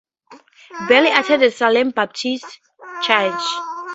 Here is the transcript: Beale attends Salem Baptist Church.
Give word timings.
Beale 0.87 1.09
attends 1.15 1.51
Salem 1.57 1.91
Baptist 1.91 2.47
Church. 3.03 3.43